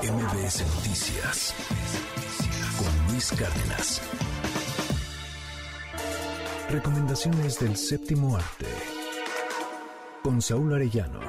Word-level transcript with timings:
MBS 0.00 0.64
Noticias 0.74 1.54
con 2.78 3.12
Luis 3.12 3.30
Cárdenas. 3.32 4.00
Recomendaciones 6.70 7.60
del 7.60 7.76
séptimo 7.76 8.34
arte 8.36 8.66
con 10.22 10.40
Saúl 10.40 10.72
Arellano. 10.74 11.20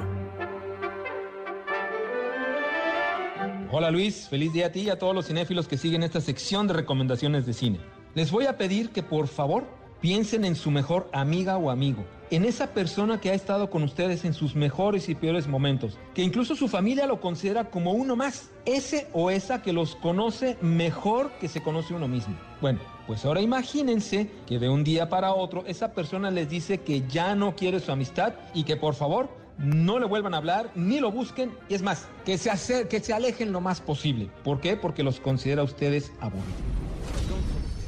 Hola 3.69 3.91
Luis, 3.91 4.29
feliz 4.29 4.53
día 4.53 4.67
a 4.67 4.71
ti 4.71 4.81
y 4.81 4.89
a 4.89 4.97
todos 4.97 5.13
los 5.13 5.27
cinéfilos 5.27 5.67
que 5.67 5.77
siguen 5.77 6.01
esta 6.01 6.21
sección 6.21 6.65
de 6.67 6.73
recomendaciones 6.73 7.45
de 7.45 7.53
cine. 7.53 7.79
Les 8.15 8.31
voy 8.31 8.45
a 8.45 8.57
pedir 8.57 8.91
que 8.91 9.03
por 9.03 9.27
favor 9.27 9.65
piensen 9.99 10.45
en 10.45 10.55
su 10.55 10.71
mejor 10.71 11.09
amiga 11.11 11.57
o 11.57 11.69
amigo, 11.69 12.05
en 12.35 12.45
esa 12.45 12.67
persona 12.67 13.21
que 13.21 13.29
ha 13.29 13.33
estado 13.33 13.69
con 13.69 13.83
ustedes 13.83 14.25
en 14.25 14.33
sus 14.33 14.55
mejores 14.55 15.09
y 15.09 15.15
peores 15.15 15.47
momentos, 15.47 15.97
que 16.13 16.23
incluso 16.23 16.55
su 16.55 16.67
familia 16.67 17.05
lo 17.05 17.21
considera 17.21 17.69
como 17.69 17.91
uno 17.91 18.15
más, 18.15 18.49
ese 18.65 19.07
o 19.13 19.29
esa 19.29 19.61
que 19.61 19.73
los 19.73 19.95
conoce 19.95 20.57
mejor 20.61 21.31
que 21.39 21.47
se 21.47 21.61
conoce 21.61 21.93
uno 21.93 22.07
mismo. 22.07 22.35
Bueno, 22.61 22.79
pues 23.07 23.25
ahora 23.25 23.41
imagínense 23.41 24.29
que 24.47 24.59
de 24.59 24.69
un 24.69 24.83
día 24.83 25.09
para 25.09 25.33
otro 25.33 25.63
esa 25.67 25.93
persona 25.93 26.31
les 26.31 26.49
dice 26.49 26.79
que 26.79 27.03
ya 27.07 27.35
no 27.35 27.55
quiere 27.55 27.79
su 27.79 27.91
amistad 27.91 28.33
y 28.53 28.63
que 28.63 28.77
por 28.77 28.95
favor 28.95 29.29
no 29.57 29.99
le 29.99 30.05
vuelvan 30.05 30.33
a 30.33 30.37
hablar, 30.37 30.71
ni 30.75 30.99
lo 30.99 31.11
busquen, 31.11 31.51
y 31.69 31.75
es 31.75 31.81
más, 31.81 32.07
que 32.25 32.37
se, 32.37 32.87
que 32.87 32.99
se 32.99 33.13
alejen 33.13 33.51
lo 33.51 33.61
más 33.61 33.81
posible. 33.81 34.29
¿Por 34.43 34.59
qué? 34.59 34.75
Porque 34.75 35.03
los 35.03 35.19
considera 35.19 35.61
a 35.61 35.65
ustedes 35.65 36.11
aburridos. 36.19 36.82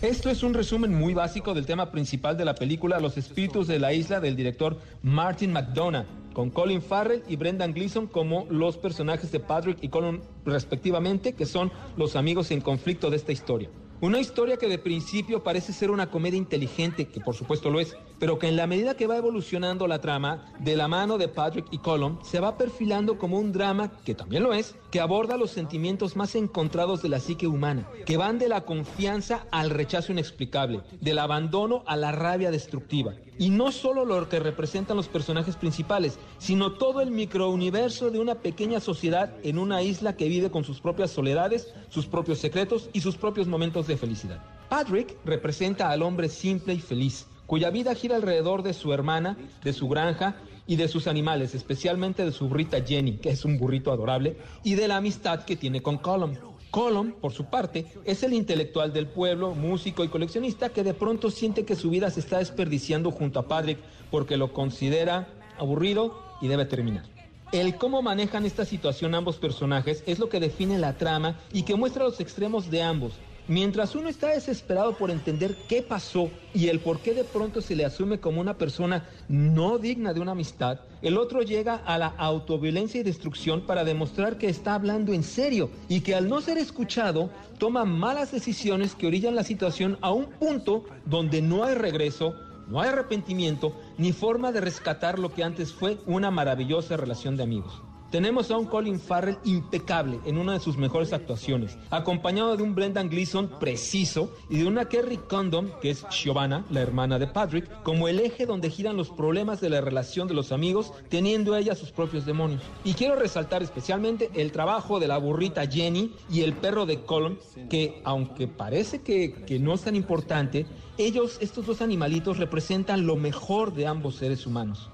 Esto 0.06 0.30
es 0.30 0.44
un 0.44 0.54
resumen 0.54 0.94
muy 0.94 1.16
básico 1.16 1.56
del 1.56 1.66
tema 1.66 1.90
principal 1.90 2.38
de 2.38 2.46
la 2.46 2.54
película 2.54 3.00
Los 3.00 3.18
espíritus 3.18 3.66
de 3.66 3.80
la 3.80 3.92
isla 3.92 4.20
del 4.20 4.36
director 4.36 4.78
Martin 5.02 5.52
McDonough, 5.52 6.06
con 6.32 6.52
Colin 6.52 6.84
Farrell 6.84 7.24
y 7.28 7.38
Brendan 7.38 7.74
Gleeson 7.74 8.06
como 8.06 8.46
los 8.52 8.78
personajes 8.78 9.32
de 9.32 9.40
Patrick 9.40 9.80
y 9.82 9.90
Colin 9.90 10.22
respectivamente, 10.46 11.34
que 11.34 11.48
son 11.48 11.72
los 11.98 12.16
amigos 12.16 12.52
en 12.52 12.62
conflicto 12.62 13.10
de 13.10 13.18
esta 13.18 13.32
historia. 13.32 13.68
Una 14.02 14.20
historia 14.20 14.58
que 14.58 14.68
de 14.68 14.78
principio 14.78 15.42
parece 15.42 15.72
ser 15.72 15.90
una 15.90 16.12
comedia 16.12 16.38
inteligente, 16.38 17.08
que 17.08 17.22
por 17.22 17.34
supuesto 17.34 17.70
lo 17.70 17.80
es, 17.80 17.96
pero 18.20 18.38
que 18.38 18.50
en 18.50 18.58
la 18.58 18.68
medida 18.68 18.98
que 18.98 19.08
va 19.08 19.16
evolucionando 19.16 19.88
la 19.88 20.02
trama, 20.02 20.52
de 20.60 20.76
la 20.76 20.90
mano 20.90 21.18
de 21.18 21.30
Patrick 21.30 21.68
y 21.72 21.78
Colum, 21.78 22.22
se 22.22 22.42
va 22.42 22.58
perfilando 22.58 23.18
como 23.18 23.40
un 23.40 23.54
drama, 23.54 23.94
que 24.04 24.14
también 24.14 24.44
lo 24.44 24.54
es, 24.54 24.76
que 24.92 25.00
aborda 25.00 25.38
los 25.38 25.52
sentimientos 25.52 26.18
más 26.18 26.36
encontrados 26.36 27.02
de 27.02 27.10
la 27.10 27.22
psique 27.22 27.48
humana, 27.48 27.88
que 28.06 28.18
van 28.18 28.38
de 28.38 28.50
la 28.50 28.66
confianza 28.66 29.48
al 29.50 29.70
rechazo 29.70 30.12
inexplicable, 30.12 30.82
del 31.00 31.18
abandono 31.18 31.84
a 31.88 31.96
la 31.96 32.12
rabia 32.12 32.52
destructiva. 32.52 33.14
Y 33.38 33.50
no 33.50 33.72
solo 33.72 34.06
lo 34.06 34.30
que 34.30 34.40
representan 34.40 34.96
los 34.96 35.08
personajes 35.08 35.56
principales, 35.58 36.18
sino 36.38 36.74
todo 36.74 37.02
el 37.02 37.12
microuniverso 37.12 38.10
de 38.10 38.20
una 38.20 38.36
pequeña 38.36 38.80
sociedad 38.80 39.34
en 39.44 39.60
una 39.60 39.82
isla 39.82 40.16
que 40.16 40.30
vive 40.30 40.50
con 40.50 40.64
sus 40.64 40.80
propias 40.80 41.12
soledades, 41.12 41.74
sus 41.90 42.06
propios 42.06 42.40
secretos 42.40 42.90
y 42.94 43.02
sus 43.02 43.18
propios 43.18 43.48
momentos 43.48 43.88
de 43.88 43.98
felicidad. 43.98 44.42
Patrick 44.70 45.18
representa 45.26 45.90
al 45.90 46.02
hombre 46.02 46.30
simple 46.30 46.74
y 46.74 46.80
feliz, 46.80 47.28
cuya 47.46 47.70
vida 47.70 47.94
gira 47.94 48.16
alrededor 48.16 48.64
de 48.64 48.74
su 48.74 48.94
hermana, 48.94 49.38
de 49.64 49.74
su 49.74 49.88
granja 49.88 50.38
y 50.66 50.78
de 50.78 50.88
sus 50.88 51.08
animales, 51.08 51.54
especialmente 51.54 52.26
de 52.26 52.32
su 52.32 52.48
burrita 52.48 52.84
Jenny, 52.84 53.18
que 53.18 53.30
es 53.30 53.46
un 53.46 53.58
burrito 53.58 53.92
adorable, 53.92 54.38
y 54.64 54.76
de 54.76 54.88
la 54.88 54.98
amistad 54.98 55.44
que 55.44 55.56
tiene 55.56 55.84
con 55.84 55.98
Colum. 55.98 56.36
Colum, 56.76 57.14
por 57.14 57.32
su 57.32 57.46
parte, 57.46 57.86
es 58.04 58.22
el 58.24 58.34
intelectual 58.34 58.92
del 58.92 59.08
pueblo, 59.08 59.56
músico 59.56 60.04
y 60.04 60.10
coleccionista 60.10 60.68
que 60.68 60.84
de 60.84 60.94
pronto 60.94 61.32
siente 61.32 61.64
que 61.64 61.78
su 61.78 61.90
vida 61.90 62.10
se 62.10 62.20
está 62.20 62.40
desperdiciando 62.40 63.12
junto 63.12 63.40
a 63.40 63.48
Patrick 63.48 63.80
porque 64.12 64.36
lo 64.36 64.52
considera 64.52 65.30
aburrido 65.58 66.22
y 66.42 66.50
debe 66.50 66.66
terminar. 66.66 67.06
El 67.54 67.78
cómo 67.78 68.02
manejan 68.02 68.46
esta 68.46 68.66
situación 68.66 69.16
ambos 69.16 69.38
personajes 69.38 70.04
es 70.06 70.20
lo 70.20 70.28
que 70.28 70.42
define 70.42 70.78
la 70.78 70.98
trama 70.98 71.40
y 71.54 71.64
que 71.64 71.76
muestra 71.76 72.04
los 72.04 72.20
extremos 72.20 72.70
de 72.70 72.84
ambos, 72.84 73.14
Mientras 73.48 73.94
uno 73.94 74.10
está 74.10 74.30
desesperado 74.30 74.98
por 74.98 75.12
entender 75.12 75.56
qué 75.70 75.84
pasó 75.84 76.32
y 76.52 76.70
el 76.70 76.80
por 76.80 77.02
qué 77.02 77.14
de 77.14 77.24
pronto 77.24 77.62
se 77.62 77.76
le 77.76 77.86
asume 77.86 78.20
como 78.20 78.42
una 78.42 78.58
persona 78.58 79.08
no 79.28 79.78
digna 79.78 80.16
de 80.16 80.20
una 80.20 80.32
amistad, 80.32 80.80
el 81.04 81.16
otro 81.16 81.44
llega 81.44 81.76
a 81.76 82.00
la 82.00 82.08
autoviolencia 82.08 83.02
y 83.02 83.04
destrucción 83.04 83.62
para 83.62 83.84
demostrar 83.84 84.40
que 84.40 84.50
está 84.50 84.74
hablando 84.74 85.14
en 85.14 85.22
serio 85.22 85.70
y 85.88 86.02
que 86.02 86.16
al 86.16 86.28
no 86.28 86.42
ser 86.42 86.58
escuchado 86.58 87.30
toma 87.60 87.86
malas 87.86 88.32
decisiones 88.32 88.96
que 88.96 89.06
orillan 89.06 89.36
la 89.36 89.44
situación 89.44 90.00
a 90.02 90.12
un 90.12 90.26
punto 90.26 90.86
donde 91.06 91.44
no 91.44 91.64
hay 91.66 91.76
regreso, 91.76 92.34
no 92.68 92.82
hay 92.82 92.90
arrepentimiento 92.90 93.80
ni 94.00 94.12
forma 94.12 94.54
de 94.54 94.62
rescatar 94.62 95.20
lo 95.20 95.32
que 95.32 95.44
antes 95.44 95.72
fue 95.72 96.00
una 96.08 96.32
maravillosa 96.32 96.98
relación 96.98 97.38
de 97.38 97.44
amigos. 97.44 97.85
Tenemos 98.12 98.52
a 98.52 98.58
un 98.58 98.66
Colin 98.66 99.00
Farrell 99.00 99.38
impecable 99.44 100.20
en 100.26 100.38
una 100.38 100.54
de 100.54 100.60
sus 100.60 100.78
mejores 100.78 101.12
actuaciones, 101.12 101.78
acompañado 101.90 102.56
de 102.56 102.64
un 102.64 102.76
Brendan 102.76 103.10
Gleeson 103.10 103.50
preciso 103.60 104.32
y 104.50 104.60
de 104.60 104.68
una 104.68 104.86
Kerry 104.86 105.18
Condon, 105.18 105.72
que 105.82 105.90
es 105.90 106.06
Giovanna, 106.10 106.64
la 106.70 106.82
hermana 106.82 107.20
de 107.20 107.28
Patrick, 107.28 107.70
como 107.84 108.08
el 108.08 108.20
eje 108.20 108.46
donde 108.46 108.70
giran 108.70 108.96
los 108.96 109.10
problemas 109.10 109.60
de 109.60 109.70
la 109.70 109.82
relación 109.82 110.28
de 110.28 110.34
los 110.34 110.52
amigos, 110.52 110.94
teniendo 111.10 111.56
ella 111.56 111.76
sus 111.76 111.92
propios 111.92 112.26
demonios. 112.26 112.62
Y 112.84 112.94
quiero 112.94 113.16
resaltar 113.16 113.64
especialmente 113.64 114.30
el 114.36 114.52
trabajo 114.52 115.00
de 115.00 115.08
la 115.08 115.18
burrita 115.18 115.68
Jenny 115.68 116.14
y 116.30 116.42
el 116.42 116.54
perro 116.54 116.86
de 116.86 117.02
Colin, 117.02 117.38
que 117.70 118.02
aunque 118.04 118.48
parece 118.48 119.02
que, 119.02 119.34
que 119.46 119.60
no 119.60 119.74
es 119.74 119.82
tan 119.82 119.96
importante, 119.96 120.66
ellos, 120.98 121.38
estos 121.42 121.66
dos 121.66 121.82
animalitos, 121.82 122.38
representan 122.38 123.06
lo 123.06 123.16
mejor 123.16 123.74
de 123.74 123.88
ambos 123.88 124.16
seres 124.16 124.46
humanos. 124.46 124.90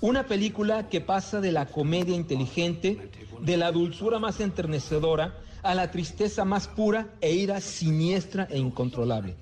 Una 0.00 0.26
película 0.26 0.88
que 0.88 1.00
pasa 1.00 1.40
de 1.40 1.52
la 1.52 1.66
comedia 1.66 2.14
inteligente, 2.14 3.10
de 3.40 3.56
la 3.56 3.72
dulzura 3.72 4.18
más 4.18 4.40
enternecedora, 4.40 5.38
a 5.62 5.74
la 5.74 5.90
tristeza 5.90 6.44
más 6.44 6.68
pura 6.68 7.08
e 7.20 7.32
ira 7.32 7.60
siniestra 7.60 8.46
e 8.50 8.58
incontrolable. 8.58 9.36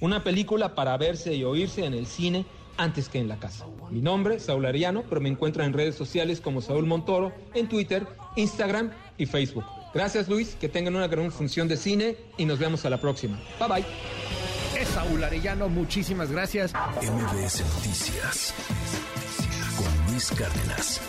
Una 0.00 0.22
película 0.22 0.74
para 0.74 0.96
verse 0.96 1.34
y 1.34 1.42
oírse 1.42 1.84
en 1.84 1.94
el 1.94 2.06
cine 2.06 2.46
antes 2.76 3.08
que 3.08 3.18
en 3.18 3.28
la 3.28 3.38
casa. 3.38 3.66
Mi 3.90 4.00
nombre, 4.00 4.38
Saúl 4.38 4.64
Ariano, 4.64 5.02
pero 5.08 5.20
me 5.20 5.28
encuentra 5.28 5.64
en 5.64 5.72
redes 5.72 5.96
sociales 5.96 6.40
como 6.40 6.60
Saúl 6.60 6.86
Montoro, 6.86 7.32
en 7.54 7.68
Twitter, 7.68 8.06
Instagram 8.36 8.92
y 9.18 9.26
Facebook. 9.26 9.64
Gracias 9.92 10.28
Luis, 10.28 10.56
que 10.60 10.68
tengan 10.68 10.94
una 10.94 11.08
gran 11.08 11.32
función 11.32 11.66
de 11.66 11.76
cine 11.76 12.16
y 12.36 12.44
nos 12.44 12.58
vemos 12.58 12.84
a 12.84 12.90
la 12.90 12.98
próxima. 12.98 13.38
Bye 13.58 13.68
bye. 13.68 13.84
Es 14.80 14.88
Saúl 14.88 15.24
Arellano, 15.24 15.68
muchísimas 15.68 16.30
gracias. 16.30 16.72
MBS 16.72 17.64
Noticias 17.74 18.54
Cárdenas. 20.18 21.00